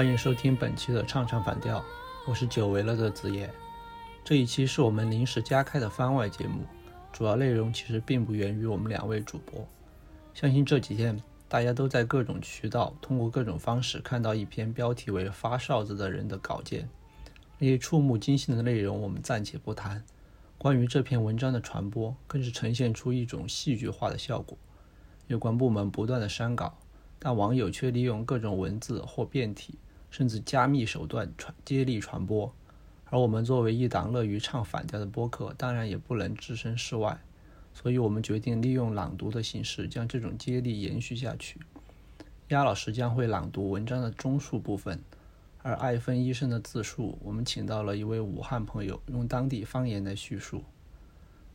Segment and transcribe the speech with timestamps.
[0.00, 1.84] 欢迎收听本期的唱唱反调，
[2.26, 3.52] 我是久违了的子夜。
[4.24, 6.64] 这一期是我们临时加开的番外节目，
[7.12, 9.62] 主要内容其实并不源于我们两位主播。
[10.32, 16.88] 相信这几天大家都在各种渠道，通过各种方式看到一篇标题为“发哨子的人”的稿件。
[17.58, 20.02] 那些触目惊心的内容我们暂且不谈，
[20.56, 24.56] 关于这篇文章的传播，更是呈现出一种戏剧化的效果。
[25.26, 26.78] 有关部门不断的删稿，
[27.18, 29.78] 但网友却利用各种文字或变体，
[30.10, 32.52] 甚至加密手段传接力传播。
[33.06, 37.20] 而我们作为一档乐于唱反调的播客，当然也不能置身事外，
[37.74, 41.58] 所以我们决定利用朗读的形式，将这种接力延续下去。
[42.48, 45.00] 鸭老师将会朗读文章的中述部分，
[45.62, 50.62] 而艾芬医生的自述，我们请到了一位武汉朋友，用当地方言来叙述。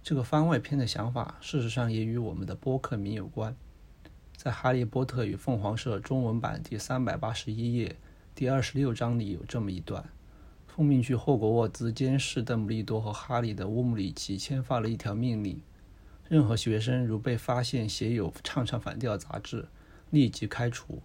[0.03, 3.55] 这个番外篇的想法，事实上也与我们的播客名有关。
[4.35, 7.95] 在《哈利波特与凤凰社》中文版第三百八十一页
[8.38, 10.09] 第二十六章里有这么一段。
[10.67, 15.61] 奉命去霍格沃兹监视邓布利多和哈利的乌姆里奇签发了一条命令：
[16.28, 19.69] 任何学生如被发现写有《唱唱反调》杂志，
[20.09, 21.02] 立即开除。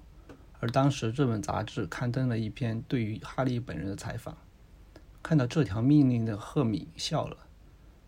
[0.58, 4.36] 而当时这本杂志刊登了一篇对于哈利本人的采访。
[5.22, 7.36] 看到这条命令的赫敏笑了。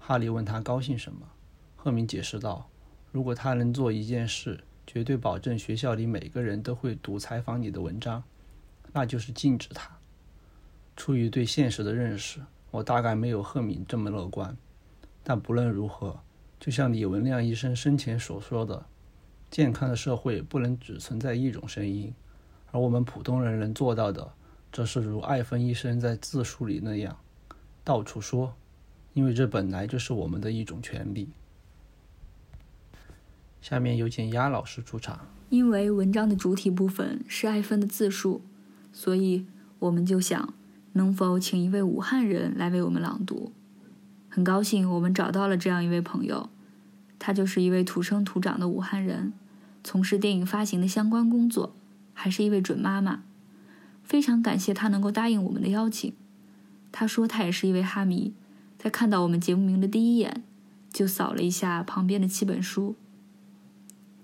[0.00, 1.28] 哈利问他高兴什么？
[1.76, 2.68] 赫敏解释道
[3.12, 8.24] ：“如果他能做一件事，绝对保证学校里每个人都会读采访你的文章，
[8.92, 9.90] 那就是禁止他。”
[10.96, 14.56] 出于对现实的认识，我大概没有赫敏这么乐观。
[15.24, 16.20] 但不论如何，
[16.60, 18.84] 就像李文亮医生生前所说的，
[19.50, 22.12] 健康的社会不能只存在一种声音，
[22.70, 24.32] 而我们普通人能做到的，
[24.72, 27.16] 则是如艾芬医生在自述里那样，
[27.84, 28.54] 到处说，
[29.14, 31.30] 因为这本来就是我们的一种权利。
[33.60, 35.28] 下面有请鸭老师出场。
[35.50, 38.42] 因为文章的主体部分是艾芬的自述，
[38.92, 39.46] 所以
[39.78, 40.54] 我们就想。
[40.94, 43.50] 能否请一位武汉人来为我们朗读？
[44.28, 46.50] 很高兴我们找到了这样一位朋友，
[47.18, 49.32] 他就是一位土生土长的武汉人，
[49.82, 51.74] 从事电影发行的相关工作，
[52.12, 53.22] 还是一位准妈妈。
[54.04, 56.12] 非常感谢他能够答应我们的邀请。
[56.90, 58.34] 他说他也是一位哈迷，
[58.78, 60.44] 在看到我们节目名的第一眼，
[60.92, 62.96] 就扫了一下旁边的七本书。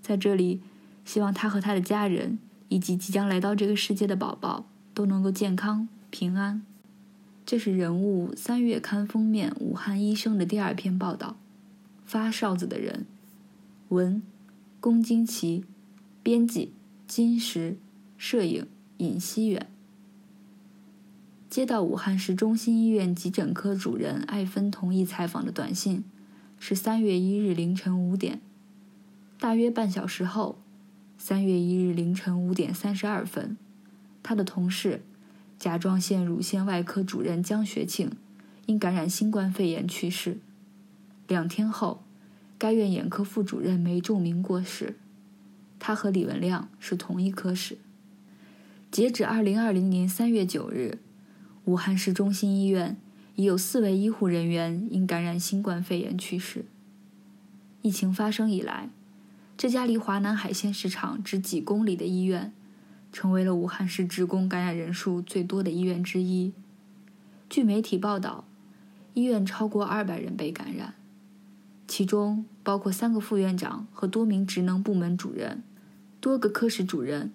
[0.03, 0.61] 在这里，
[1.03, 2.37] 希望他和他的家人
[2.69, 5.87] 以及即将来到这个世界的宝宝都能够健康。
[6.09, 6.63] 平安，
[7.45, 11.35] 这是人物三月刊封面武汉医生的第二篇报道。
[12.05, 13.05] 发哨子的人，
[13.89, 14.23] 文，
[14.79, 15.63] 龚金奇，
[16.23, 16.73] 编辑
[17.07, 17.77] 金石，
[18.17, 18.65] 摄影
[18.97, 19.69] 尹希远。
[21.47, 26.03] 接到武汉市中心医院急诊科主任艾芬同意采访的短信，
[26.59, 28.41] 是三月一日凌晨五点。
[29.39, 30.57] 大约半小时后，
[31.21, 33.57] 三月一日凌晨五点三十二分，
[34.23, 35.03] 他的同事。
[35.59, 38.13] 甲状腺乳腺外科主任江学庆
[38.65, 40.37] 因感染新冠肺炎去世。
[41.27, 42.05] 两天后，
[42.57, 44.95] 该院眼科副主任梅仲明过世。
[45.77, 47.77] 他和李文亮是同一科室。
[48.89, 50.99] 截止二零二零年三月九日，
[51.65, 52.95] 武汉市中心医院
[53.35, 56.63] 已有四位医护人员因感染新冠肺炎去世。
[57.81, 58.89] 疫情发生以来，
[59.61, 62.53] 这家离华南海鲜市场只几公里的医院。
[63.11, 66.53] 成为了武汉市职工感染人数最多的医院之一。
[67.49, 68.45] 据媒体报道，
[69.15, 70.93] 医院超过二百人被感染，
[71.89, 75.61] 其中包括三个副院长和多名职能部门主任、
[76.21, 77.33] 多个科室主任，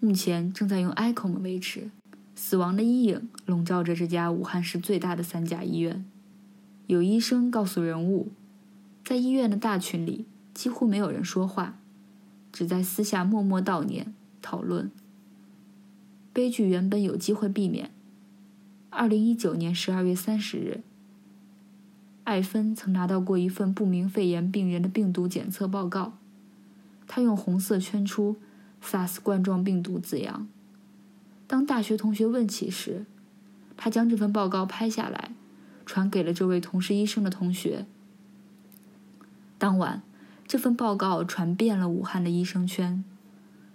[0.00, 1.90] 目前正在用 ECMO 维持。
[2.34, 6.02] 死亡的阴影笼罩着这家武汉市最大的三甲医院。
[6.86, 8.32] 有医生告诉人物，
[9.04, 10.24] 在医院的大群里，
[10.56, 11.76] 几乎没有人说话，
[12.50, 14.90] 只在私下默默悼念、讨论。
[16.32, 17.90] 悲剧原本有机会避免。
[18.88, 20.80] 二零一九年十二月三十日，
[22.24, 26.14] 艾芬曾拿到过一份不明肺炎病人的病毒检测报告，
[27.06, 28.36] 他用红色圈出
[28.82, 30.48] “SARS 冠状病毒”字样。
[31.46, 33.04] 当大学同学问起时，
[33.76, 35.32] 他将这份报告拍下来，
[35.84, 37.84] 传给了这位同是医生的同学。
[39.58, 40.02] 当晚，
[40.46, 43.04] 这份报告传遍了武汉的医生圈，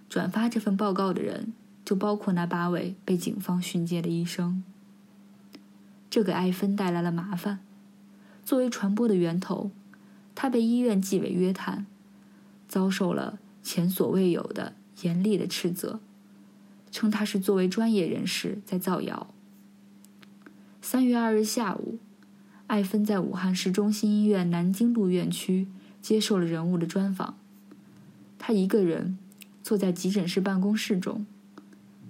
[0.08, 1.52] 转发这份报告的人。
[1.84, 4.62] 就包括那八位被警方训诫的医生。
[6.08, 7.58] 这给艾芬带来了麻烦。
[8.44, 9.72] 作为传播的源头，
[10.32, 11.84] 他被医院纪委约谈，
[12.68, 15.98] 遭受了前所未有的严厉的斥责，
[16.92, 19.34] 称他是作为专业人士在造谣。
[20.80, 21.98] 三月二日下午，
[22.68, 25.66] 艾芬在武汉市中心医院南京路院区
[26.02, 27.38] 接受了人物的专访。
[28.38, 29.16] 他一个人
[29.62, 31.24] 坐在急诊室办公室中，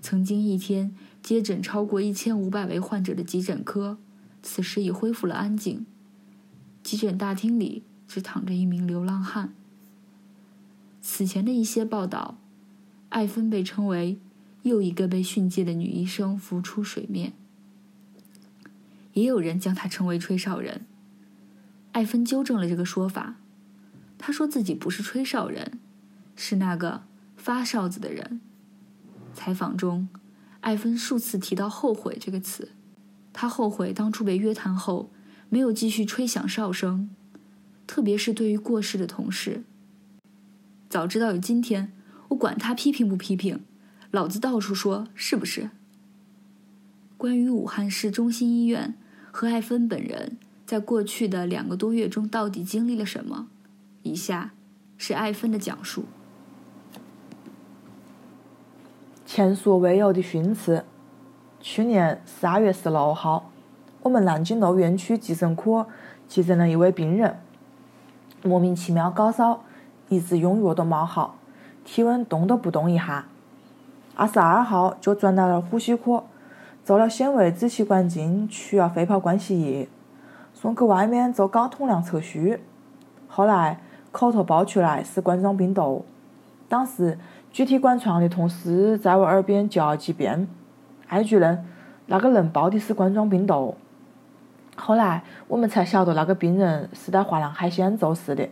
[0.01, 3.99] 曾经一天接诊超过一千五百位患者的急诊科，
[4.43, 5.87] 此时已恢复了安静。
[6.83, 9.53] 急诊大厅里只躺着一名流浪汉。
[11.01, 12.39] 此前的一些报道，
[13.11, 14.19] 艾芬被称为
[14.63, 17.35] 又一个被训诫的女医生浮出水面。
[19.13, 20.87] 也有人将她称为吹哨人。
[21.93, 23.37] 艾芬纠正了这个说法，
[24.25, 25.81] 他说自己不是吹哨人，
[26.37, 27.03] 是那个
[27.35, 28.41] 发哨子的人。
[29.35, 30.09] 采访中，
[30.61, 32.71] 艾芬数次提到“后悔”这个词，
[33.33, 35.11] 他后悔当初被约谈后
[35.49, 37.11] 没有继续吹响哨声，
[37.85, 39.65] 特别是对于过世的同事。
[40.89, 41.93] 早知道有今天，
[42.29, 43.65] 我管他批评不批评，
[44.13, 45.71] 老子到处说，是不是？
[47.17, 48.95] 关于武汉市中心医院。
[49.33, 50.37] 和艾芬本人
[50.67, 53.49] 在过去的两个多月中到底经历了什么？
[54.03, 54.51] 以下
[54.97, 56.05] 是艾芬的讲述。
[59.25, 60.85] 前所未有的训斥。
[61.61, 63.51] 去年十二月十六号，
[64.03, 65.87] 我们南京路院区急诊科
[66.27, 67.39] 急诊了一位病人，
[68.43, 69.63] 莫名其妙高烧，
[70.09, 71.37] 一直用药都没好，
[71.85, 73.27] 体温动都不动一下。
[74.17, 76.25] 二十二号就转到了呼吸科。
[76.85, 79.89] 做了纤维支气管镜，取了肺泡灌洗液，
[80.53, 82.59] 送去外面做高通量测序。
[83.29, 83.81] 后来
[84.13, 86.05] 口头报出来是冠状病毒。
[86.69, 87.19] 当时
[87.51, 90.47] 具体管床的同事在我耳边叫了几遍
[91.09, 91.67] ：“艾主任，
[92.07, 93.75] 那个人报的是冠状病毒。”
[94.77, 98.49] 后来我们才晓得那个病人是在华南海鲜做事的。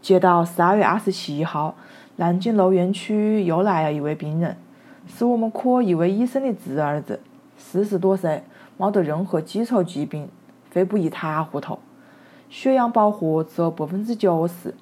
[0.00, 1.74] 接到十二月二十七号，
[2.16, 4.56] 南京路院区又来了一位病人。
[5.08, 7.20] 是我们科一位医生的侄儿子，
[7.56, 8.42] 四十多岁，
[8.76, 10.28] 没得任何基础疾病，
[10.70, 11.78] 肺部一塌糊涂，
[12.56, 14.74] 血氧饱和只有百分之九十，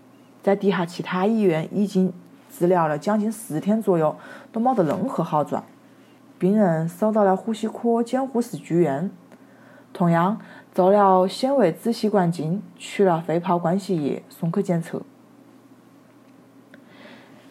[0.44, 2.12] 在地下其他医院已经
[2.49, 4.15] 治疗了将近十天左右，
[4.53, 5.65] 都没得任何好转。
[6.38, 9.11] 病人收到了呼吸科监护室住院，
[9.93, 10.38] 同样
[10.73, 15.03] 做了纤维支气管镜，取了肺泡灌洗液，送去检测。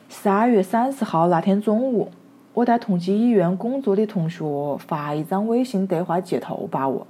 [0.07, 2.09] 十二月三十号那天中午。
[2.53, 4.45] 我在同济医院工作的同学
[4.77, 7.05] 发一张微信对话截图把我，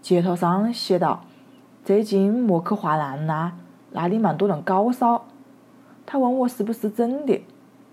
[0.00, 1.22] 截图上写道
[1.86, 3.52] ：“最近莫去华南啦，
[3.92, 5.24] 那里蛮多人高烧。”
[6.04, 7.40] 他问我是不是真的。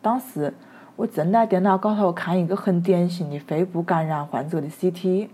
[0.02, 0.52] 当时
[0.96, 5.30] 我正在电脑高头看一个很典型的肺部感染患者的 CT，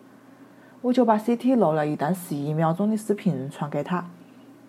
[0.81, 4.05] 我就把 CT 录了一段十一秒钟的视频传给他，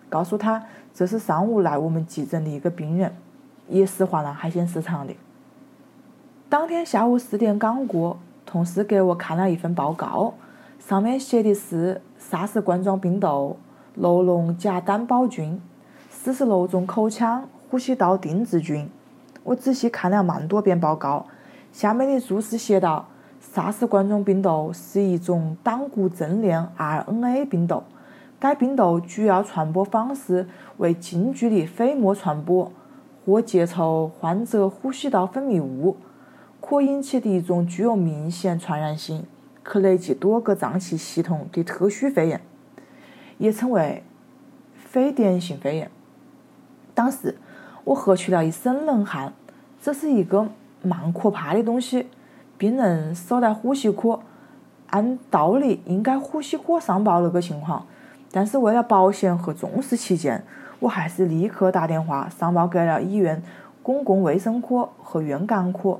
[0.07, 0.63] 告诉他
[0.93, 3.13] 这是上午来我们急诊的一个病人，
[3.67, 5.13] 也是华南海鲜市场的。
[6.47, 10.35] 当天下午四点刚过，同事给我看了一份报告，
[10.79, 13.57] 上面写的是沙士冠状病毒、
[13.95, 15.61] 六龙甲单胞菌、
[16.09, 18.89] 四十六种口腔呼吸道定植菌。
[19.43, 21.25] 我仔细看了蛮多遍报告，
[21.73, 23.05] 下面的注释写道：
[23.39, 27.83] 沙士冠状病毒是一种胆固正链 RNA 病毒，
[28.39, 32.71] 该病毒主要传播方式为近距离飞沫传播
[33.25, 35.97] 或接触患者呼吸道分泌物。
[36.61, 39.25] 可引起的一种具有明显传染性、
[39.63, 42.39] 可累及多个脏器系统的特殊肺炎，
[43.41, 44.03] 也称为
[44.75, 45.89] 非典型肺炎。
[46.93, 47.35] 当时
[47.83, 49.33] 我喝出了一身冷汗，
[49.81, 50.47] 这是一个
[50.83, 52.07] 蛮可怕的东西。
[52.59, 54.19] 病人收在呼吸科，
[54.91, 57.87] 按道理应该呼吸科上报那个情况，
[58.31, 60.43] 但是为了保险和重视起见，
[60.79, 63.41] 我还是立刻打电话上报给了医院
[63.81, 65.99] 公共卫生科和院感科。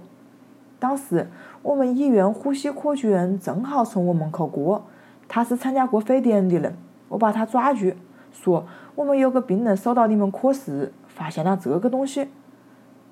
[0.77, 1.27] 当时
[1.63, 4.83] 我们医院呼吸科主任正好从我门口过，
[5.27, 6.77] 他是参加过非典的人，
[7.12, 7.94] 我把他抓住，
[8.32, 8.65] 说
[8.96, 12.30] 我们有个病人收到你们科室，发现了这个东西。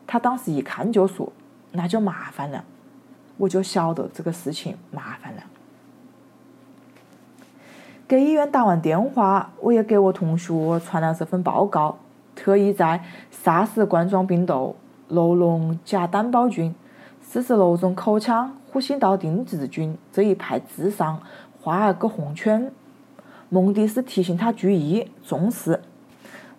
[0.08, 1.34] 他当时一看就说，
[1.74, 2.63] 那就麻烦了，
[3.36, 5.44] 我就晓得这个事情麻烦了。
[8.08, 11.98] 给医院打完电话，我也给我同学传了这份报告，
[12.34, 14.77] 特意在沙士冠状病毒、
[15.10, 16.74] 罗龙甲单胞菌。
[17.22, 21.22] 四十六种口腔呼吸道定植菌这一排字上
[21.62, 22.72] 画了个红圈，
[23.50, 25.82] 目的是提醒他注意重视。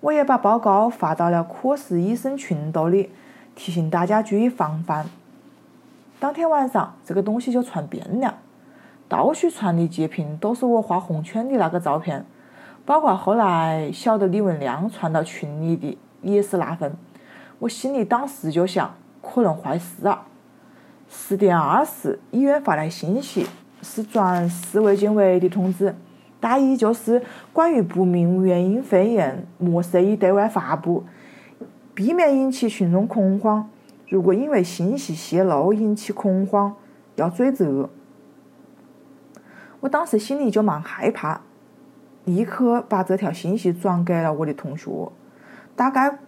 [0.01, 3.11] 我也把报告发到了科室医生群斗里，
[3.55, 5.07] 提醒大家注意防范。
[6.19, 8.39] 当天晚上，这个东西就传遍了，
[9.09, 12.25] 到处传的截屏都是我画红圈的那个照片，
[12.85, 16.95] 包括后来晓得李文亮传到群里的也是那份。
[17.59, 20.23] 我心里当时就想，可能坏事了。
[21.09, 23.47] 十点二十，医院发来信息，
[23.83, 25.95] 是转市卫健委的通知，
[26.41, 31.05] 大意就是关于不明原因肺炎，莫随意对外发布，
[31.95, 33.69] 避免引起群众恐慌。
[34.09, 36.75] 如果因为信息泄露引起恐慌，
[37.17, 37.91] 要追责。
[39.81, 41.43] 我当时心里就蛮害怕，
[42.25, 44.91] 立刻把这条信息转给了我的同学。
[45.77, 46.19] 大概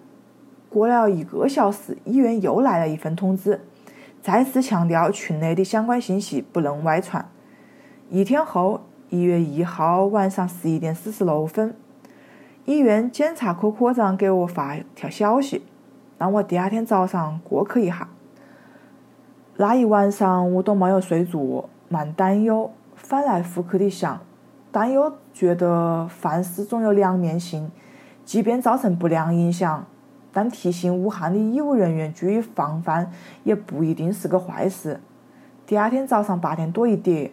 [0.68, 3.60] 过了一个小时，医院又来了一份通知，
[4.22, 7.28] 再次强调群内的相关信息不能外传。
[8.08, 11.76] 一天后，一月一号晚上十一点四十六分，
[12.64, 15.62] 医院检查科科长给我发条消息，
[16.16, 18.08] 让我第二天早上过去一下。
[19.58, 22.70] 那一晚上我都没有睡着，蛮担忧。
[22.94, 24.18] 翻来覆去的想，
[24.70, 27.70] 但又觉得凡事总有两面性，
[28.24, 29.84] 即便造成不良影响，
[30.32, 33.10] 但提醒武汉的医务人员注意防范，
[33.44, 35.00] 也不一定是个坏事。
[35.66, 37.30] 第二天早上八点多一点，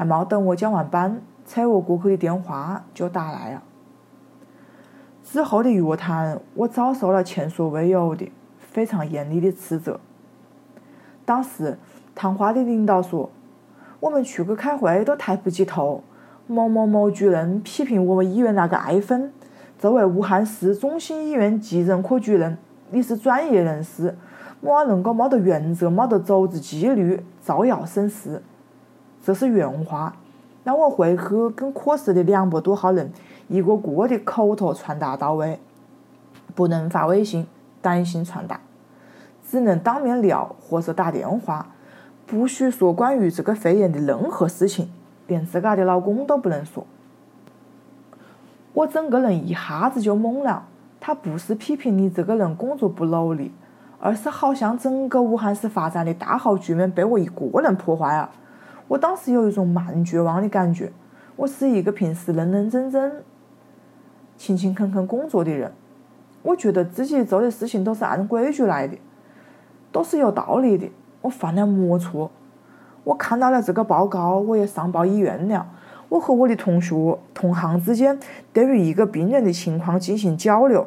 [0.00, 3.62] 还没等我交完班，催我过去的电话就打来了。
[5.22, 10.00] 之后的约谈，我遭受了前所未有的非常严厉的斥责。
[11.26, 11.78] 当时
[12.14, 13.28] 谈话的领导说。
[14.00, 16.02] 我们出去开会都抬不起头。
[16.46, 19.30] 某某某主任批评我们医院那个爱芬，
[19.78, 22.56] 作为武汉市中心医院急诊科主任，
[22.88, 24.16] 你是专业人士，
[24.62, 28.42] 莫能够没得原则、没得组织纪律，造谣生事。
[29.22, 30.14] 这是原话。
[30.64, 33.10] 那我回去跟科室的两百多号人
[33.48, 35.58] 一个个的口头传达到位，
[36.54, 37.46] 不能发微信、
[37.80, 38.60] 短信传达，
[39.48, 41.66] 只能当面聊或者打电话。
[42.26, 44.92] 不许说关于这个肺炎的任何事情，
[45.26, 46.86] 连自家的老公都不能说。
[48.72, 50.64] 我整个人一下子就懵了。
[51.00, 53.50] 他不是批评你这个人工作不努力，
[53.98, 58.28] 而是好像整个武汉市发展的大好局面被我一个人破坏了。
[58.90, 60.90] 我当时有一种蛮绝望的感觉。
[61.36, 63.22] 我是一个平时认认真真、
[64.36, 65.72] 勤勤恳恳工作的人，
[66.42, 68.98] 我觉得自己做的事情都是按规矩来的，
[69.92, 70.90] 都是有道理的。
[71.22, 72.32] 我犯了么错？
[73.04, 75.64] 我看到了这个报告，我也上报医院了。
[76.08, 78.18] 我和我的同学、同行之间
[78.52, 80.84] 对于一个病人的情况进行交流，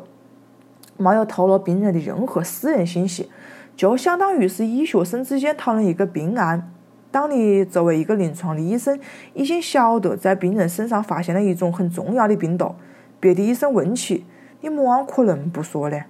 [0.98, 3.32] 没有透露病人的任何私人信息，
[3.78, 6.70] 就相当于是医学生之间讨论一个病案。
[7.14, 9.00] 当你作为一个临床的医生，
[9.36, 12.74] 已经晓得在病人身上发现了一种很重要的病毒，
[13.20, 14.26] 别的医生问起，
[14.62, 16.02] 你么可能不说呢？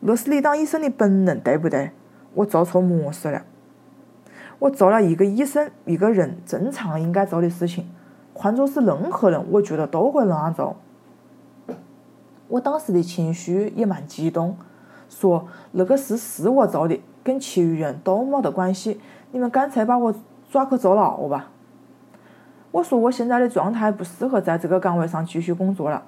[0.00, 1.92] 那是你当医生的本能，对不对？
[2.34, 3.44] 我做错么事了？
[4.58, 7.88] 我做了一个医生一个人正常应该做的事情，
[8.34, 10.74] 换作是任何人，我觉得都会那样做。
[12.48, 14.56] 我当时的情绪也蛮激动，
[15.08, 19.00] 说那个事是我做的，跟其余人都没得关系，
[19.32, 20.14] 你们干脆把我
[20.50, 21.50] 抓去坐牢吧。
[22.72, 26.02] 我说我现在的状态不适合在这个岗位上继续工作了，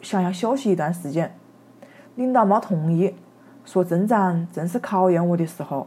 [0.00, 1.36] 想要休息一段时间。
[2.14, 3.14] 领导没同意。
[3.62, 5.86] 说镇长正是考验我的时候。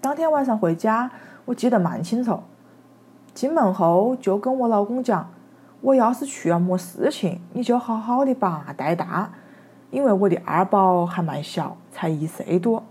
[0.00, 1.10] 当天晚上回家，
[1.46, 2.40] 我记得蛮清楚。
[3.34, 5.30] 进门后就跟我老公讲
[5.80, 9.32] ：“我要是出了么事情，你就好好的把带大，
[9.90, 12.84] 因为我的二宝还蛮小，才一岁多。”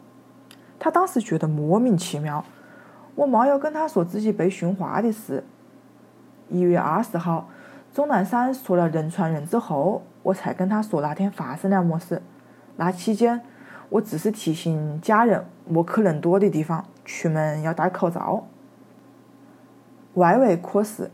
[0.80, 2.44] 他当时觉得莫名其妙。
[3.16, 5.44] 我没有跟他说自己被训话的事。
[6.48, 7.50] 一月二十号，
[7.94, 12.22] 钟南山说了人传人之后，我才跟他说那天发生了么事。
[12.78, 13.42] 那期间，
[13.90, 18.46] 我只是提醒家人莫去人多的地方，出门要戴口罩。
[20.14, 21.12] 外围科室，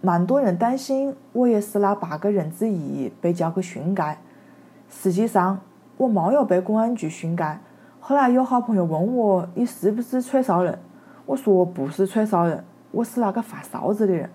[0.00, 4.16] 蛮多人担心我也是那八个人之一被叫去训诫。
[4.88, 5.60] 实际上，
[5.98, 7.58] 我没有被公安局训诫。
[8.08, 10.78] 后来有好朋友问我：“你是不是吹哨人？”
[11.26, 14.30] 我说：“我不是吹哨人，我是那个发哨子的人。”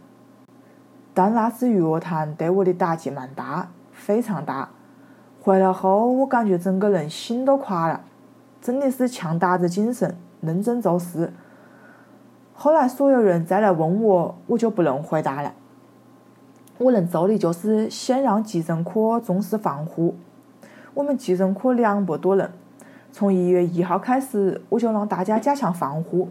[1.11, 4.69] 但那次约谈对我的打击蛮大，非常大。
[5.41, 8.01] 回来后，我感觉整个人心都垮了，
[8.61, 11.33] 真的是强打着精神，认真做事。
[12.53, 15.51] 后来所有人再来问我，我就不能回答了。
[16.77, 20.13] 我能做的就是先让急诊科重视防护。
[20.93, 22.51] 我们急诊科两百多人，
[23.13, 26.29] 从一月一号开始，我就让大家加强防护，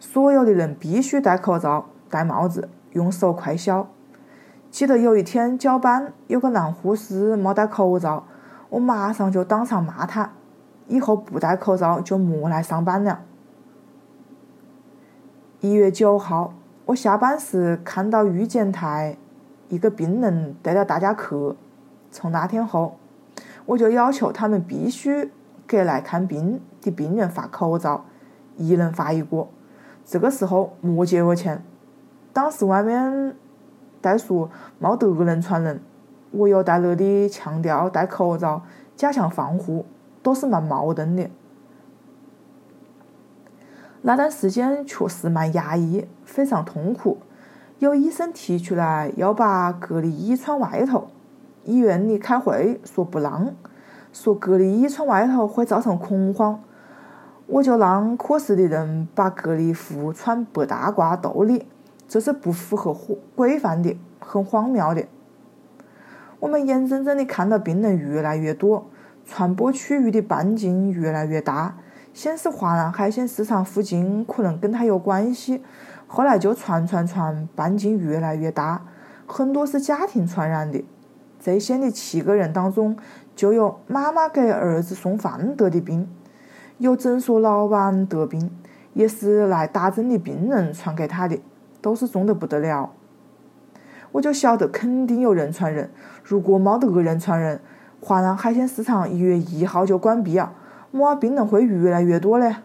[0.00, 3.86] 所有的人必须戴口罩、戴帽子、用手快消。
[4.70, 8.24] 记得有一天交班，有个男护士没戴口罩。
[8.70, 10.32] 我马上就当场骂他，
[10.88, 13.20] 以后不戴口罩就莫来上班了。
[15.60, 16.54] 一月九号，
[16.86, 19.18] 我下班时看到预检台
[19.68, 21.54] 一个病人带了大家去。
[22.10, 22.96] 从那天后，
[23.66, 25.30] 我就要求他们必须
[25.66, 28.04] 给来看病的病人发口罩，
[28.56, 29.48] 一人发一个。
[30.04, 31.64] 这个时候莫借我钱。
[32.32, 33.36] 当时外面
[34.00, 34.50] 在说
[34.80, 35.80] 冇得人传人，
[36.30, 38.62] 我又在那里强调戴口罩、
[38.96, 39.84] 加强防护，
[40.22, 41.30] 都是蛮矛盾的。
[44.02, 47.18] 那段时间确实蛮压抑，非常痛苦。
[47.78, 51.08] 有医生提出来要把隔离衣穿外头，
[51.64, 53.54] 医院里开会说不让，
[54.12, 56.62] 说隔离衣穿外头会造成恐慌。
[57.46, 61.66] 我就让科室的人把隔离服穿白大褂兜里，
[62.08, 62.94] 这是不符合
[63.34, 65.04] 规范的，很荒谬的。
[66.38, 68.86] 我们眼睁睁的看到病人越来越多，
[69.26, 71.76] 传播区域的半径越来越大。
[72.14, 75.62] 先是华南海鲜市场附近可能跟他有关系，
[76.06, 78.82] 后来就传传传，半径越来越大，
[79.26, 80.84] 很多是家庭传染的。
[81.40, 82.96] 这县的七个人当中，
[83.34, 86.08] 就有妈妈给儿子送饭得的病，
[86.78, 88.50] 有诊所老板得病，
[88.94, 91.38] 也是来打针的病人传给他的，
[91.80, 92.90] 都是重得不得了。
[94.12, 95.90] 我就晓得肯定有人传人，
[96.22, 97.60] 如果冇得人传人，
[98.00, 100.52] 华南海鲜市场一月一号就关闭啊。
[100.90, 102.56] 么病人会越来越多嘞。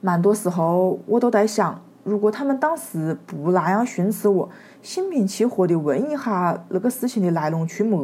[0.00, 4.48] 蛮多时候我都在想，如果他们当时不那样训斥我，
[4.82, 7.96] 心平气和的问一下那个事情的来龙去脉，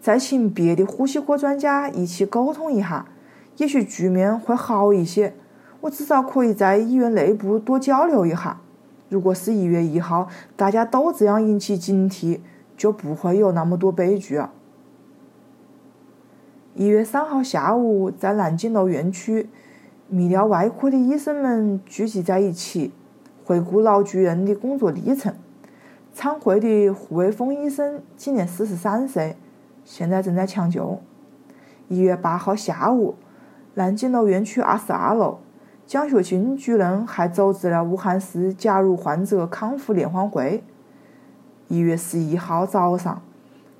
[0.00, 3.06] 再请别的呼吸科专家一起沟通一下，
[3.58, 5.34] 也许局面会好一些。
[5.82, 8.60] 我至少可以在医院内部多交流一下。
[9.08, 12.40] 如果是一月一号，大家都这样引起警惕，
[12.76, 14.52] 就不会有那么多悲剧了。
[16.74, 19.48] 一月三号下午，在南京路院区，
[20.10, 22.92] 泌尿外科的医生们聚集在一起，
[23.44, 25.34] 回顾老主任的工作历程。
[26.14, 29.36] 参会的胡卫峰医生今年四十三岁，
[29.90, 31.00] 现在正在抢救。
[31.88, 33.16] 一月八号下午，
[33.74, 35.38] 南京路院区二十二楼，
[35.84, 40.62] 蒋学清主任还组织了武汉市甲乳患者康复联欢会。
[41.66, 43.20] 一月十一号早上，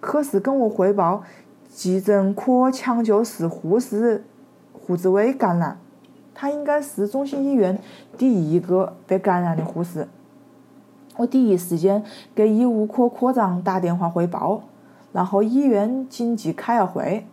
[0.01, 1.23] 科室跟我汇报。
[1.69, 4.25] 急诊科抢救室护士
[4.73, 5.79] 胡志伟感染，
[6.35, 7.79] 他应该是中心医院
[8.19, 10.09] 第一个被感染的护士。
[11.19, 12.03] 我第一时间
[12.35, 14.63] 给医务科科长打电话汇报，
[15.13, 17.27] 然后医院紧急开了会，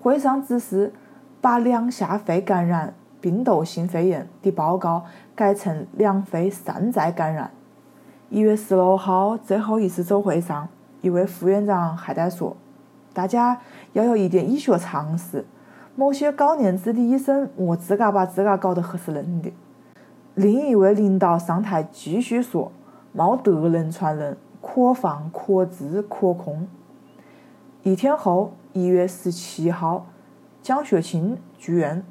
[0.00, 0.92] 会上指示
[1.40, 5.04] 把两下肺感染病毒性肺炎的报告
[5.34, 7.50] 改成两肺散在感染。
[8.30, 10.68] 一月十六号最后一次周会上，
[11.00, 12.56] 一位副院长还在说。
[13.12, 13.58] 大家
[13.94, 15.44] 要有一点医学常识，
[15.96, 19.52] 某些高年资的医生莫自个把自个搞得黑死人的。
[20.34, 22.70] 另一位领导上台继续说
[23.16, 26.68] ：“冇得人传人，可防可治可控。”
[27.84, 30.06] 一天后，一月十七号，
[30.60, 32.04] 蒋学清住院，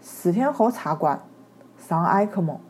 [0.00, 1.22] 四天后插管，
[1.78, 2.60] 上埃克莫。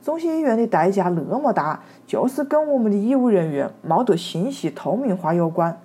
[0.00, 5.78] 中心医院的代价那么大，就是跟我们的医务人员冇得信息透明化有关。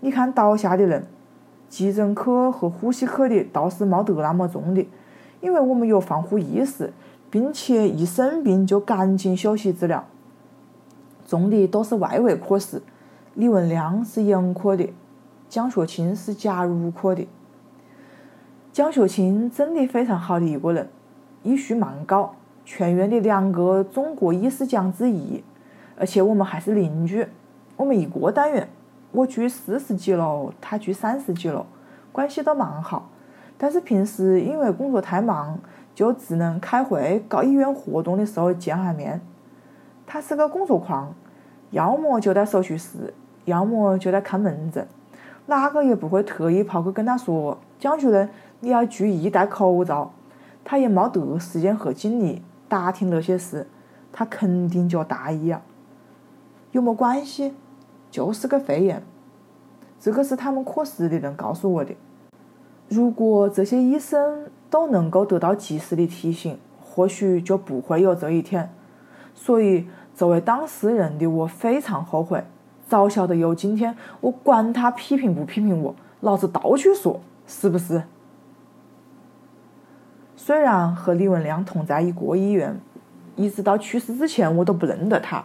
[0.00, 1.06] 你看倒下的人，
[1.68, 4.86] 急诊科和呼吸科的倒是冇得那么重的，
[5.40, 6.92] 因为我们有防护意识，
[7.30, 10.04] 并且一生病就赶紧休息治疗。
[11.26, 12.80] 重的都是外围科室，
[13.36, 14.90] 李文亮是眼科的，
[15.46, 17.28] 蒋学清是甲乳科的。
[18.72, 20.88] 蒋学清真的非常好的一个人，
[21.42, 25.44] 医术蛮高，全院的两个中国医师奖之一，
[25.98, 27.28] 而且我们还是邻居，
[27.76, 28.66] 我们一个单元。
[29.12, 31.66] 我住四十几楼，他住三十几楼，
[32.12, 33.10] 关系都蛮好。
[33.58, 35.58] 但是平时因为工作太忙，
[35.94, 39.20] 就只能开会、搞医院活动的时候见下面。
[40.06, 41.14] 他是个工作狂，
[41.70, 43.12] 要么就在手术室，
[43.46, 44.86] 要么就在看门诊，
[45.46, 48.28] 哪个也不会特意跑去跟他说：“蒋主任，
[48.60, 50.12] 你要注意戴口罩。”
[50.62, 53.68] 他也没得时间和精力打听那些事，
[54.12, 55.62] 他肯定就大意了。
[56.72, 57.54] 有么关系？
[58.10, 59.02] 就是个肺炎，
[60.00, 61.94] 这个是他们科室的人告诉我的。
[62.88, 68.68] 如果这些医生都能够得到及时的提醒，或许就不会有这一天。
[69.34, 72.42] 所以，作为当事人的我非常后悔，
[72.86, 78.04] 早晓得有今天，我管他批评不批评我，老子倒去说，是不是？
[80.36, 82.80] 虽然和李文亮同在一个医院，
[83.34, 85.44] 一直到去世之前，我都不认得他。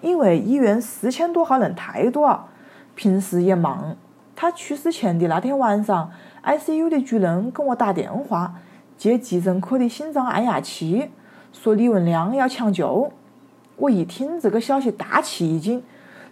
[0.00, 2.46] 因为医院四千多号人太多了，
[2.94, 3.96] 平时也忙。
[4.36, 6.10] 他去世前的那天晚上
[6.42, 8.54] ，ICU 的主任跟我打电话，
[8.96, 11.10] 接急诊科的心脏按压器，
[11.52, 13.12] 说李文亮要抢救。
[13.76, 15.82] 我一听这个消息，大吃一惊。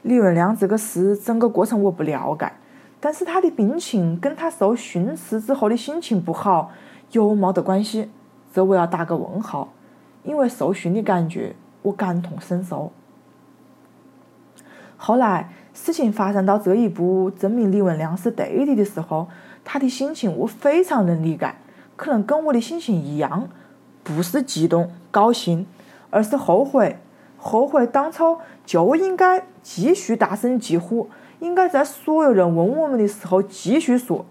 [0.02, 2.52] 李文亮这个事，整个过程我不了解，
[3.00, 6.72] 但是他的病情跟他受训斥之后的心情不好
[7.12, 8.10] 有冇得关系？
[8.52, 9.72] 这我要打个问号，
[10.24, 12.92] 因为受训的感觉我感同身受。
[14.96, 19.28] 后来事情发展到这一步，证明李文亮是对的的时候，
[19.64, 21.54] 他的心情我非常能理解，
[21.96, 23.48] 可能跟我的心情一样，
[24.02, 25.66] 不是激动高兴，
[26.10, 26.98] 而是后悔，
[27.44, 31.08] 后悔当初就应该继续大声疾呼。
[31.40, 34.24] 应该在所有人问我们的时候继续说，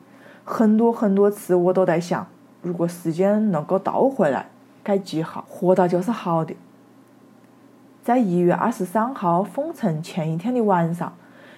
[0.45, 2.25] 很多很多次我都在想，
[2.61, 4.47] 如果时间能够倒回来，
[4.81, 6.55] 该几好，活到就是好的。
[8.01, 11.11] 在一月二十三号封城前一天的晚上，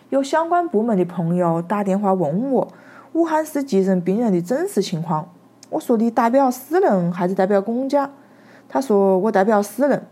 [0.10, 2.68] 有相关部门的朋友打电话问我
[3.12, 5.30] 武汉市急诊病人的真实情况。
[5.70, 8.10] 我说你代表私人还是代表公家？
[8.68, 10.04] 他说我代表私人。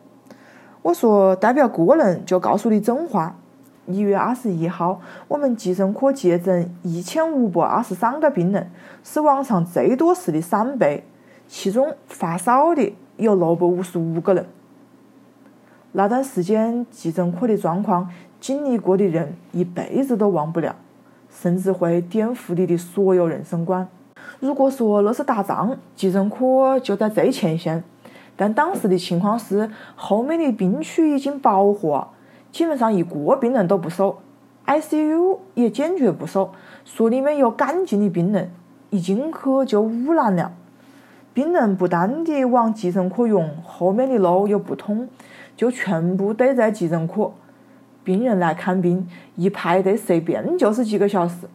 [0.81, 3.35] 我说代表个人就告诉你真话。
[3.87, 8.71] 一月二十一号，我们急诊科接诊一千五百二十三个病人，
[9.03, 11.03] 是往常最多时的三倍。
[11.47, 14.45] 其中发烧的有六百五十五个人。
[15.91, 18.07] 那段时间急诊科的状况，
[18.39, 20.75] 经历过的人一辈子都忘不了，
[21.29, 23.85] 甚至会颠覆你的所有人生观。
[24.39, 27.83] 如果说那是打仗，急诊科就在最前线，
[28.41, 32.07] 但当时的情况是，后面的病区已经饱和。
[32.51, 34.17] 基本上一个病人都不收
[34.65, 36.49] ，ICU 也坚决不收，
[36.83, 38.49] 说里面有干净的病人，
[38.89, 40.53] 一进去就污染了。
[41.35, 45.07] 病人不断地往急诊科涌，后面的路又不通，
[45.55, 47.31] 就全部堆在急诊科。
[48.03, 51.47] 病人来看病，一排队随便就是几个小时，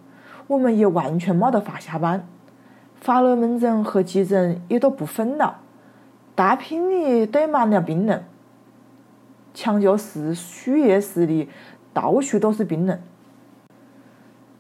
[0.47, 2.25] 我们也完全没得法下班。
[3.01, 5.57] 发热门诊和急诊也都不分了，
[6.37, 8.23] 大厅里堆满了病人。
[9.55, 11.49] 抢救室、输液室里
[11.95, 13.03] 到处都是病人，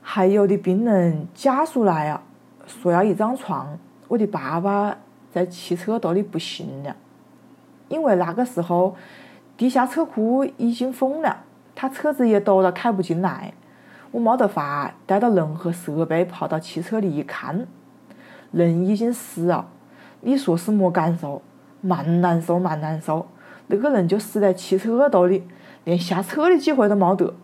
[0.01, 2.23] 还有的病人家属来啊，
[2.67, 3.79] 说要一张床。
[4.09, 4.97] 我的爸爸
[5.31, 6.97] 在汽车道里不行了，
[7.89, 8.97] 因为那个时候
[9.59, 13.53] 地下车库已经封了，他车子也堵了，开不进来。
[14.12, 17.67] 我没得法带到人和设备跑到汽车里一看，
[18.51, 19.69] 人已经死了。
[20.23, 21.43] 你说是么感受？
[21.87, 23.27] 蛮难受，蛮难受。
[23.68, 25.44] 那个人就死在汽车道里，
[25.85, 27.35] 连下车的机会都没得。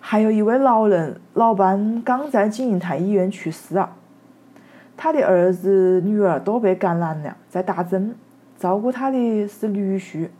[0.00, 3.96] 还有一位老人，老伴刚在金银台医院去世了，
[4.96, 8.14] 他的儿子、女儿都被感染了，在打针。
[8.58, 10.30] 照顾他的是女婿，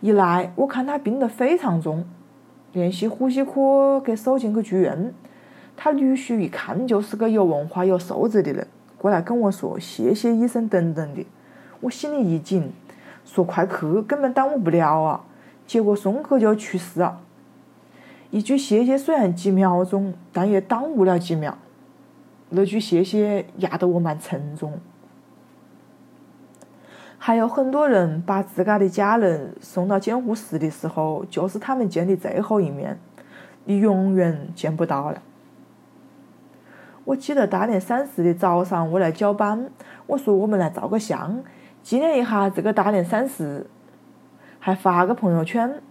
[0.00, 2.04] 一来我看他病得非常重，
[2.72, 5.12] 联系呼吸科给收进去住院。
[5.76, 8.68] 他女婿一看就是个有文化、有素质的人，
[9.02, 11.26] 过来跟我说谢谢医生等等的，
[11.80, 12.72] 我心里一紧。
[13.24, 15.24] 说快去，根本耽误不了啊！
[15.64, 17.20] 结果送去就去世了。
[18.30, 21.56] 一句谢谢虽然几秒钟，但也耽误了几秒。
[22.50, 24.80] 那句谢谢压得我蛮沉重。
[27.16, 32.98] 还有很多人把自家的家人送到监护室的时候，就是他们见的最后一面，
[33.64, 35.22] 你永远见不到了。
[37.04, 39.68] 我记得大年三十的早上，我来交班，
[40.06, 41.42] 我说我们来照个相。
[41.82, 43.66] 纪念一下这个大年三十，
[44.60, 45.82] 还发个朋友圈。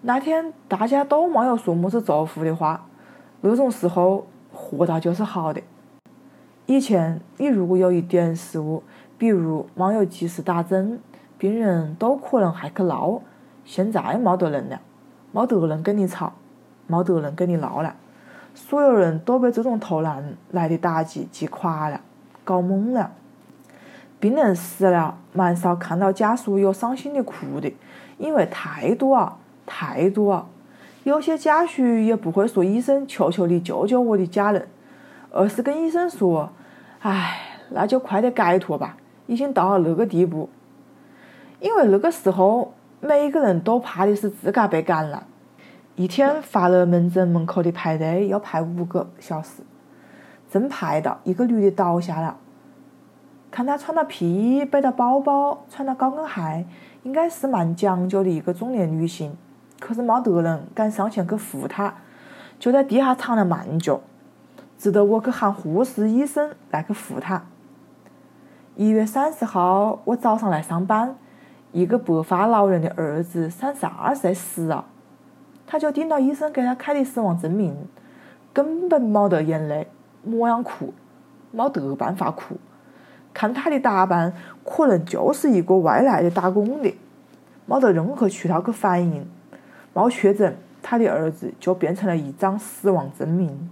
[0.00, 2.86] 那天大家都没有说么子祝福的话，
[3.42, 5.60] 那种时候活到就是好的。
[6.64, 8.82] 以前你如果有一点失误，
[9.18, 10.98] 比如没有及时打针，
[11.36, 13.20] 病人都可能还去闹。
[13.66, 14.80] 现在没得人了，
[15.30, 16.32] 没得人跟你吵，
[16.86, 17.94] 没得人跟你闹了，
[18.54, 22.00] 所有人都被这种突然来的打击击垮了，
[22.44, 23.12] 搞懵了。
[24.20, 27.70] 病人死了，蛮少看到家属有伤心的哭的，
[28.16, 29.36] 因为太多啊，
[29.66, 30.46] 太多啊。
[31.02, 34.66] 有些家属也不会说医生，求求你救救我的家人，
[35.30, 36.48] 而是跟医生说
[37.02, 40.48] ：“唉，那就快点解脱吧，已经到了那个地步。”
[41.60, 45.26] 因为那个时候，每个人都怕的是自个被感染。
[45.96, 49.62] 一天发热门诊门口的排队要排五个小时，
[50.50, 52.36] 正排到一个女的倒下了。
[53.48, 56.66] 看她穿了皮衣，背着包包，穿了高跟鞋，
[57.04, 59.36] 应该是蛮讲究的一个中年女性。
[59.78, 61.94] 可是没得人敢上前去扶她，
[62.58, 64.00] 就在地下躺了蛮久，
[64.76, 67.44] 直到我去喊护士、医生来去扶她。
[68.74, 71.14] 一月三十号，我早上来上班，
[71.70, 74.86] 一个白发老人的儿子三十二岁死了，
[75.66, 77.76] 他就盯到医生给他开的死亡证明，
[78.52, 79.86] 根本没得眼泪，
[80.22, 80.92] 么样哭，
[81.50, 82.56] 没得办法哭。
[83.32, 84.32] 看他的打扮，
[84.64, 86.94] 可能就是一个外来的打工的，
[87.66, 89.26] 没得任何渠道去反映，
[89.92, 93.70] 没确诊，他的儿子就变成了一张死亡证明。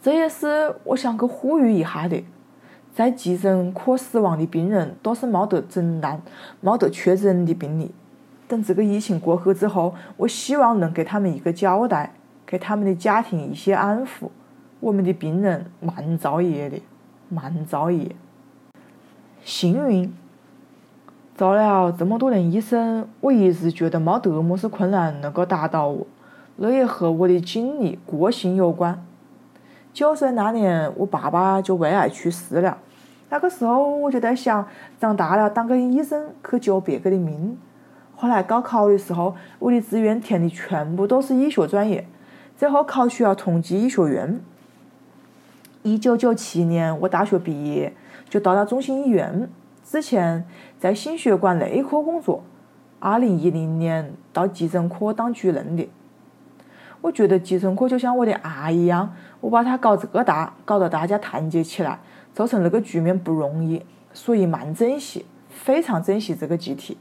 [0.00, 2.22] 这也是我想去呼吁一下的，
[2.94, 6.22] 在急诊科死亡的病人都是没得诊断、
[6.60, 7.92] 没得确诊的病例。
[8.48, 12.12] 等这个疫情过后之后，我希望能给他们一个交代，
[12.46, 14.28] 给他们的家庭一些安抚。
[14.78, 16.80] 我们的病人蛮造业的，
[17.28, 18.14] 蛮造业。
[19.44, 20.14] 幸运，
[21.34, 26.06] 做了这么多年医生，我一直觉得没得么事困难能够打倒我。
[26.56, 29.04] 那也和我的经历、个性有关。
[29.92, 32.78] 九岁那年，我爸爸就胃癌去世了。
[33.28, 34.66] 那个时候，我就在想，
[35.00, 37.58] 长大了当个医生去救别个的命。
[38.16, 42.08] 后来高考的时候，我的志愿填的全部都是医学专业，
[42.56, 44.40] 最后考取了同济医学院。
[45.82, 47.94] 一九九七年，我大学毕业
[48.28, 49.48] 就到了中心医院，
[49.84, 50.46] 之前
[50.80, 52.42] 在心血管内科工作。
[52.98, 55.86] 二零一零年到急诊科当主任的。
[57.02, 62.00] 我觉得急诊科就像我的爱一样，我把它搞这个大，搞得大家团结起来，
[62.34, 63.82] 做成那个局面不容易，
[64.14, 66.96] 所以蛮珍惜，非常珍惜这个集体。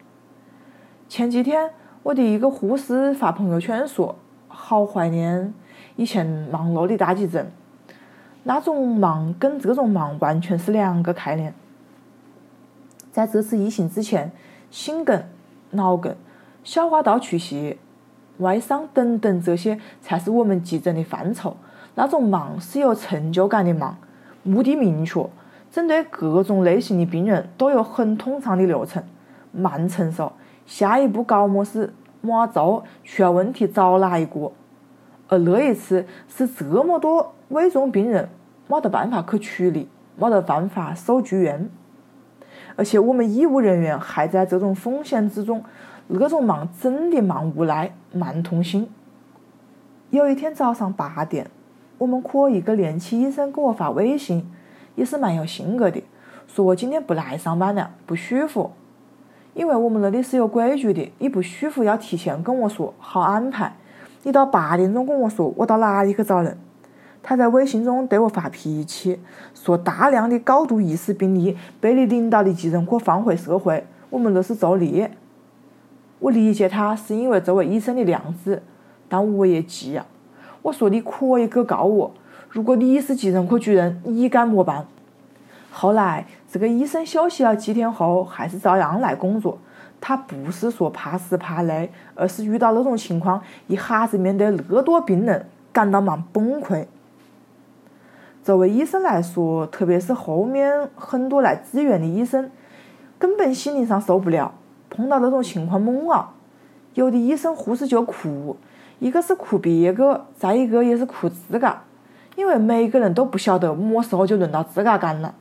[1.08, 1.70] 前几天，
[2.04, 4.16] 我的一个护士发朋友圈说
[4.48, 5.54] ：“好怀念
[5.96, 7.52] 以前忙碌的大急诊，
[8.44, 11.54] 那种忙跟这种忙完全是两个概念。”
[13.12, 14.32] 在这次疫情之前，
[14.72, 15.24] 心梗、
[15.72, 16.16] 脑梗、
[16.64, 17.78] 消化道出血。
[18.40, 21.56] 外伤等等，这些才是我们急诊的范畴。
[21.94, 23.98] 那种忙是有成就感的忙，
[24.44, 25.26] 目的明确，
[25.72, 29.02] 针对各种类型的病人都有很通畅的流程，
[29.54, 30.34] 慢成熟。
[30.66, 34.52] 下一步搞么事，么做，出了问题找哪一个？
[35.28, 38.30] 而那一次是这么多危重病人，
[38.68, 41.70] 没得办法去处理，没得办法收住院，
[42.76, 45.64] 而且我们医务人员还在这种风险之中。
[46.08, 48.88] 那种忙真的忙无奈，蛮痛心。
[50.12, 51.50] 有一天早上八点，
[51.98, 54.48] 我们科一个年轻医生给我发微信，
[54.94, 56.04] 也是蛮有性格的，
[56.46, 58.72] 说我今天不来上班了，不舒服。
[59.56, 63.74] 因为我们那里是有规矩的，你不舒服要提前跟我说，好安排。
[64.24, 66.58] 你到八点钟跟我说，我到哪里去找人？
[67.24, 69.18] 他在微信中对我发脾气，
[69.54, 75.10] 说大量的高度疑似病例被你领导的急诊科放回社会，我们那是作孽。
[76.20, 78.62] 我理解他是因为作为医生的良知，
[79.08, 80.06] 但我也急呀。
[80.64, 82.12] 我说你可以去告我，
[82.50, 84.86] 如果你是急诊科主任，你该么办？
[85.72, 89.58] 后来这个医生休息了几天后，还是照样来工作。
[90.00, 96.86] 他不是说怕死怕累，而是遇到那种情况，一下子面对那多病人，感到蛮崩溃。
[98.42, 102.50] 作为医生来说，特别是后面很多来支援的医生，
[103.20, 104.54] 根本心理上受不了。
[104.90, 106.36] 碰到那种情况懵啊，
[106.94, 108.56] 有的医生护士就哭，
[109.00, 111.80] 一个是哭别个，再一个也是哭自个，
[112.38, 115.36] 因为每个人都不晓得么时候就轮到自个干了。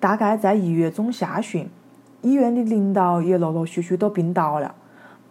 [0.00, 1.68] 大概在一月中下旬，
[2.22, 4.74] 医院的领导也陆陆续续都病倒了，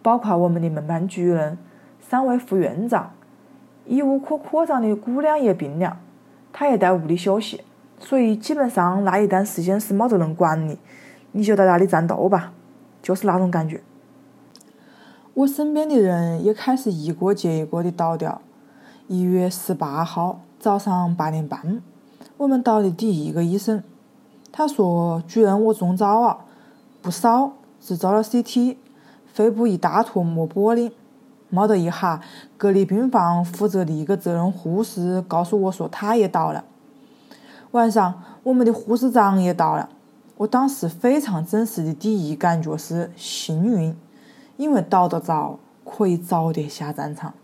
[0.00, 1.58] 包括我们的门班主任、
[2.00, 3.12] 三位副院长、
[3.84, 5.98] 医务科科长的姑娘也病了，
[6.52, 7.62] 她也在屋里休息，
[7.98, 10.78] 所以基本上那一段时间是没得人管你，
[11.32, 12.52] 你就在那里战斗吧。
[13.02, 13.80] 就是那种感觉。
[15.32, 18.42] 我身边的人也开始一个接一个的倒掉。
[19.08, 21.80] 一月十八号早上八点半，
[22.36, 23.82] 我们倒的第一个医生，
[24.52, 26.38] 他说：“主任，我中招了，
[27.00, 28.76] 不少，只做了 CT，
[29.26, 30.92] 肺部一大坨磨玻璃。”
[31.52, 32.20] 没得一下，
[32.56, 36.64] 隔离病房负责的一个责任护士告诉我说他也倒了。
[37.72, 39.88] 晚上，我们的护士长也倒了。
[40.36, 43.96] 我当时非常真实的第一感觉是幸运，
[44.56, 47.34] 因为倒得早，可以早点下战场。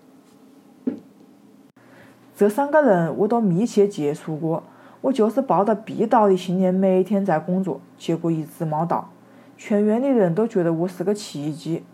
[2.37, 4.62] 这三个人我都密切接触过，
[5.07, 9.09] 我就是抱着必倒的信念每天在工作，结果一直没倒。
[9.57, 11.85] 全院的人都觉得我是个奇迹。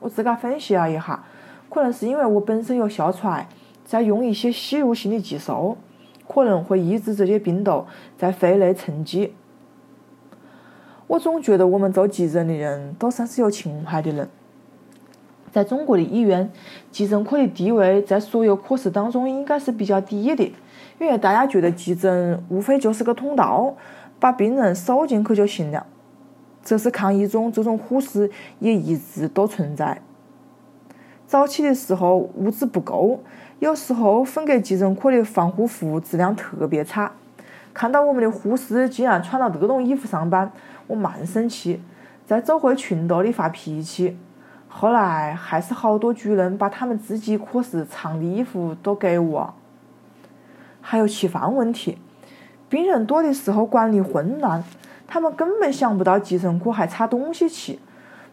[0.00, 1.22] 我自个分析了一下，
[1.70, 3.46] 可能是因为我本身有哮喘，
[3.84, 5.76] 在用一些吸入性的激素，
[6.26, 7.84] 可能会抑制这些病毒
[8.18, 9.32] 在肺内沉积。
[11.06, 14.28] 我总觉得我们做急诊的人都算是有情怀的人。
[15.52, 16.50] 在中国的医院，
[16.90, 20.52] 急诊科的地位在所有科室当中应该是比较低的，
[20.98, 23.74] 因为大家觉得急诊无非就是个通道，
[24.18, 25.86] 把病人收进去就行了。
[26.64, 30.00] 这是抗疫中，这种忽视也一直都存在。
[31.26, 33.20] 早期的时候物资不够，
[33.58, 37.12] 有时候分给急诊科的防护服质量特别差，
[37.74, 40.50] 看到我们的护士竟然穿了这种衣服上班。
[40.86, 41.80] 我蛮生气，
[42.24, 44.16] 在走回群斗里发脾气。
[44.68, 49.54] 后来还是好多主任把他们自己科室藏的衣服都给我。
[50.88, 51.98] 还有吃饭问题，
[52.68, 54.62] 病人多的时候管理混乱，
[55.04, 57.76] 他们根本想不到急诊科还差东西吃。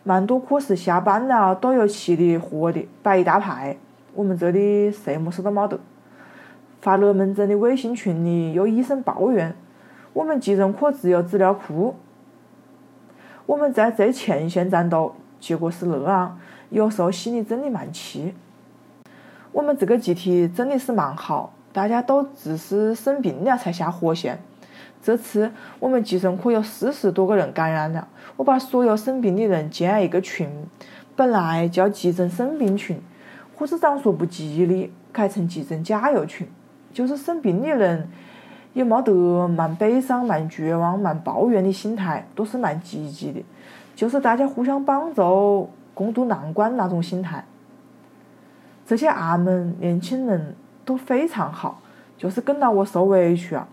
[0.04, 3.76] 蛮多科室下班了都有吃的喝的摆一大排，
[4.14, 5.80] 我们这里什么事都没得。
[6.80, 9.56] 发热门诊的微信群里有医生抱怨，
[10.14, 11.96] 我们急诊科只有资料库。
[13.48, 16.38] 我们在最前线战斗，结果是那样，
[16.70, 18.36] 有时候心里真的蛮气。
[19.52, 24.40] 我们这个集体真的是蛮好，大家都只是生病了才下火线。
[25.02, 28.08] 这次我们急诊科有四十多个人感染了，
[28.38, 30.50] 我把所有生病的人建了一个群，
[31.16, 33.02] 本来叫急诊生病群，
[33.56, 36.48] 护士长说不吉利，改成急诊加油群。
[36.94, 38.08] 就是生病的人
[38.74, 43.44] 也没得蛮悲伤、蛮绝望、蛮抱怨的心态，都是蛮积极的，
[43.96, 47.44] 就是大家互相帮助、共度难关那种心态。
[48.86, 50.56] 这些阿们年轻人
[50.86, 51.82] 都非常好，
[52.18, 53.68] 就是跟到我受委屈啊！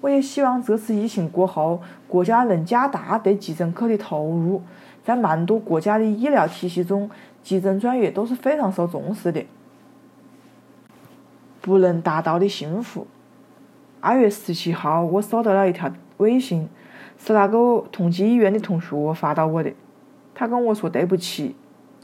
[0.00, 4.60] 我也希望这次疫情过后，国家能加大对急诊科的投入，
[5.02, 7.10] 在蛮多国家的医疗体系中，
[7.42, 9.44] 急诊专业都是非常受重视的。
[11.62, 13.06] 不能达到的幸福。
[14.00, 16.68] 二月十七号，我收到了一条微信，
[17.18, 19.72] 是那个同济医院的同学发到我的。
[20.34, 21.56] 他跟我说对不起，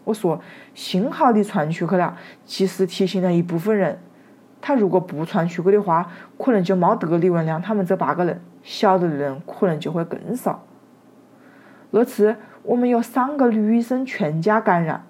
[0.05, 0.41] 我说
[0.75, 3.99] 幸好你传出去了，及时提醒了一部分人。
[4.61, 10.65] 他如果不传出去的话，可能就没得李文亮他们这八个人，晓得的人可能就会更少。
[11.91, 15.05] 那次我们有三个女医生全家感染，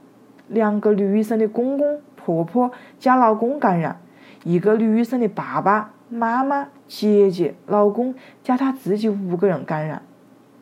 [0.48, 4.00] 两个女医生的公公婆婆加老公感染。
[4.44, 10.00] 一个女医生的爸爸妈妈、姐姐、老公加她自己五个人感染，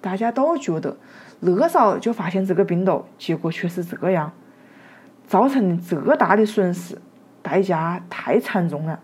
[0.01, 0.97] 大家都觉得
[1.39, 4.33] 那早就发现这个病毒，结果却是这样，
[5.29, 6.99] 造成这大的损失，
[7.49, 9.01] 代价太惨重了。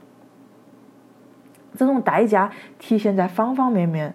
[1.78, 4.14] 这种代价体现在方方面面，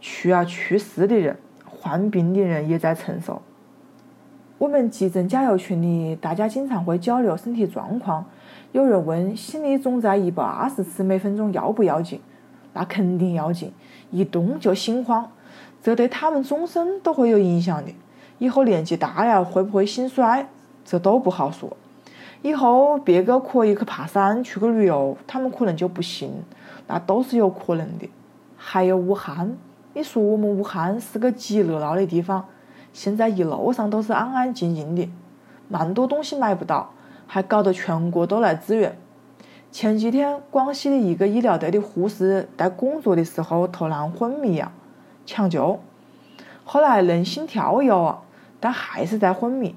[0.00, 1.36] 去啊去世的人、
[1.66, 3.42] 患病的人也在承受。
[4.56, 8.24] 我们急诊加油群里，大家经常会交流身体状况。
[8.72, 12.18] 有人问心率总在一百二十次每分钟要不要紧？
[12.72, 13.70] 那肯定要紧，
[14.10, 15.30] 一动就心慌，
[15.82, 17.90] 这对他们终身都会有影响的。
[18.38, 20.48] 以后年纪大了会不会心衰？
[20.84, 21.76] 这都不好说。
[22.42, 26.42] 以后别个可以去爬山、去个旅游，他们可能就不行，
[26.86, 28.08] 那都是有可能的。
[28.56, 29.56] 还有武汉，
[29.94, 32.46] 你说我们武汉是个极热闹的地方，
[32.92, 35.08] 现在一路上都是安安静静的，
[35.68, 36.90] 蛮多东西买不到。
[37.28, 38.96] 还搞得全国都来支援。
[39.72, 44.70] 前几天，广西的一个医疗队的护士在工作的时候突然昏迷啊，
[45.26, 45.80] 抢救，
[46.64, 48.22] 后来人心跳有啊，
[48.60, 49.74] 但还是在昏迷。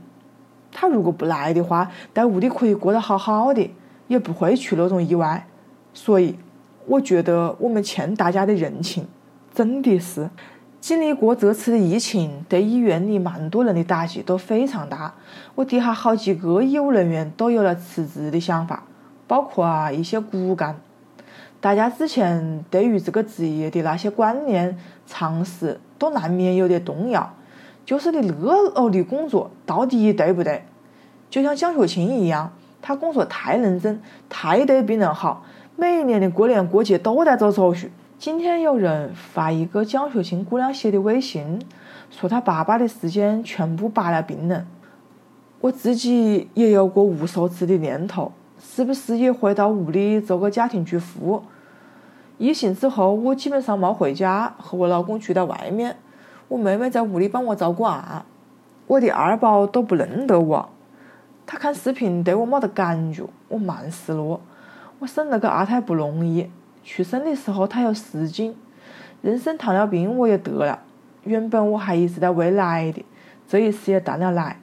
[0.71, 3.69] 他如果不来的话，在屋里可以过得好好的，
[4.07, 5.47] 也不会出那种意外。
[5.93, 6.35] 所以，
[6.85, 9.07] 我觉得我们欠大家的人情，
[9.53, 10.29] 真的是。
[10.79, 15.13] 经历过这次的疫情，对医院里蛮多人的打击都非常大。
[15.55, 18.83] 我底下好几个医务人员都有了辞职的想法，
[19.27, 20.79] 包括啊一些骨干。
[21.59, 27.29] 大家之前对于这个职业的那些观念、常识，都难免有点动摇。
[27.89, 30.61] 就是你那哦的工作到底对不对？
[31.27, 33.99] 就像江学清一样，他工作太认真，
[34.29, 35.43] 太对病人好，
[35.75, 37.91] 每一年的过年过节都在走手续。
[38.19, 41.59] 今天有人发一个江学清姑娘写的微信，
[42.11, 44.67] 说她爸爸的时间全部拔了病人。
[45.59, 51.41] 我自己也有过无数次的念头，是不是也回到屋里做个家庭主妇？
[52.37, 55.97] 疫情之后，我基本上没回家，和我老公住在外面。
[56.49, 58.25] 我妹妹在屋里帮我照顾娃，
[58.87, 60.69] 我的二宝都不认得我。
[61.45, 64.41] 他看视频对我没得感觉，我蛮失落。
[64.99, 66.49] 我生了个二胎不容易。
[66.83, 68.55] 出生的时候他有十斤，
[69.23, 70.79] 妊娠糖尿病我也得了，
[71.23, 73.05] 原本我还一直在喂奶的，
[73.47, 74.59] 这一次也断了奶。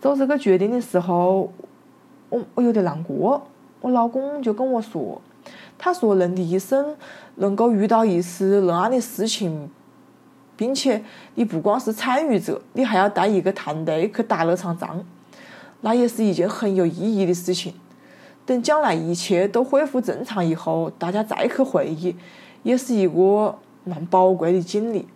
[0.00, 1.52] 做这个决定的时候，
[2.28, 3.42] 我我有点难过。
[3.80, 5.20] 我老公就跟我说，
[5.76, 6.96] 他说人的一生
[7.36, 9.70] 能够遇到一次那样的事情，
[10.56, 11.02] 并且
[11.34, 15.04] 你不光是参与者，你还要带一个团队去打那场仗，
[15.82, 17.74] 那也是一件很有意义的事情。
[18.44, 22.16] 等将来一切都恢复正常以后，大家再去回忆，
[22.62, 25.06] 也是一个蛮宝贵的经历。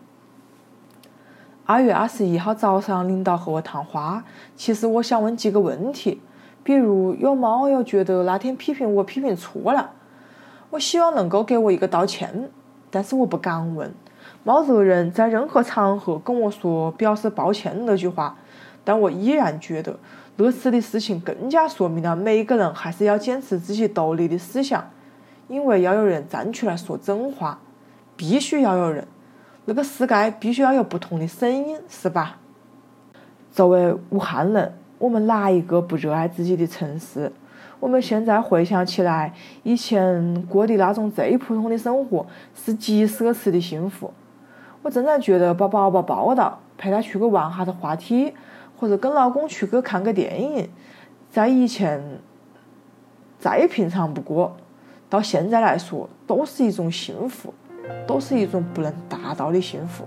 [1.65, 4.25] 二月二十一号早上，领导和我谈话，
[4.57, 6.21] 其实我想问几个问题，
[6.65, 9.93] 比如有猫有觉得那天批评我批评错了，
[10.71, 12.51] 我希望能够给我一个道歉，
[12.91, 13.95] 但是我不敢问。
[14.43, 18.37] 没得人在任何场合跟我说表示抱歉那句话，
[18.83, 19.99] 但我依然觉得，
[20.37, 24.83] 类似的事情更加说明了每个人还是要坚持自己独立的思想，
[25.49, 27.59] 因为要有人站出来说真话，
[28.17, 29.07] 必须要有人，
[29.67, 32.39] 那个世界必须要有不同的声音，是吧？
[33.53, 37.31] 作为武汉人，我们哪一个不热爱自己的城市？
[37.79, 39.35] 我们现在回想起来，
[39.65, 42.25] 以前过的那种最普通的生活，
[42.55, 44.11] 是极奢侈的幸福。
[44.83, 48.33] 我真的觉得把宝宝抱到，陪他出去玩下子滑梯，
[48.79, 50.71] 或者跟老公出去看个电影，
[51.31, 52.03] 在以前
[53.39, 54.57] 再平常不过，
[55.09, 57.53] 到现在来说，都是一种幸福，
[58.07, 60.05] 都是一种不能达到的幸福。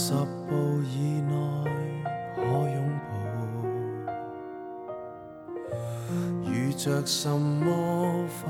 [0.00, 0.14] 十
[0.48, 1.34] 步以内
[2.36, 2.78] 可拥
[3.08, 4.12] 抱，
[6.48, 7.66] 遇着什么
[8.28, 8.46] 花？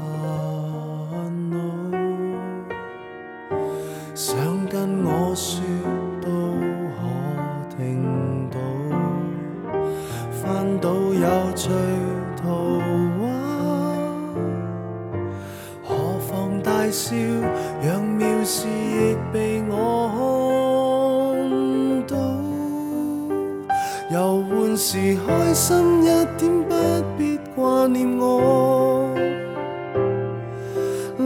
[25.59, 26.07] 心一
[26.39, 26.75] 点，不
[27.19, 29.11] 必挂念我。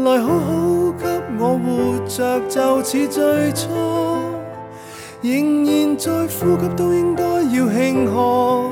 [0.04, 1.04] 来好好给
[1.38, 3.68] 我活着，就似最初，
[5.20, 8.70] 仍然在呼吸，都应该要庆贺。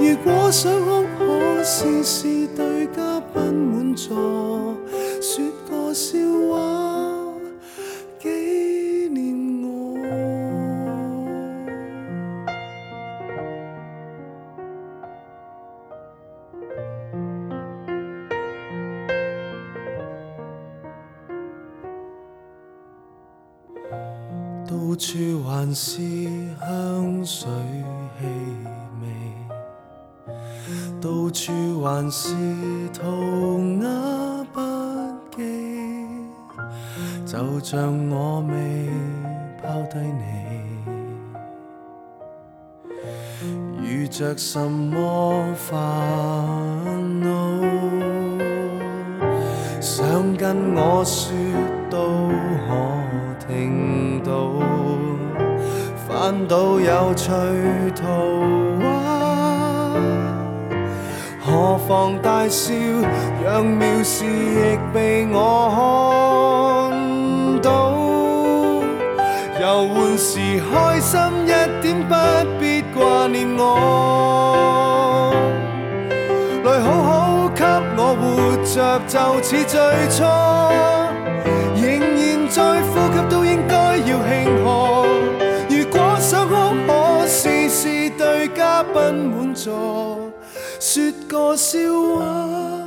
[0.00, 2.28] 如果想哭，可试试
[24.72, 26.00] 到處還是
[26.58, 27.46] 香水
[28.18, 28.24] 氣
[29.02, 29.04] 味，
[30.98, 32.34] 到處還是
[32.90, 33.02] 塗
[33.82, 33.84] 鴉
[34.54, 34.56] 筆
[35.36, 35.42] 記，
[37.30, 38.54] 就像我未
[39.62, 40.22] 拋低你。
[43.86, 45.76] 遇着什麼煩
[47.22, 47.26] 惱，
[49.82, 51.71] 想跟我說
[56.32, 57.30] 翻到有趣
[57.94, 58.06] 圖
[58.80, 58.86] 畫，
[61.38, 62.72] 何妨大笑，
[63.44, 67.92] 讓妙事亦被我看到。
[69.60, 71.52] 遊玩時開心一
[71.82, 72.14] 點，不
[72.58, 75.34] 必掛念我。
[76.64, 77.62] 來好好給
[77.98, 79.78] 我活着，就似最
[80.08, 80.24] 初，
[81.76, 84.30] 仍然在呼吸，都應該要慶
[84.64, 85.01] 贺。
[88.84, 90.32] 不满座
[90.80, 91.78] 说个笑
[92.16, 92.81] 话。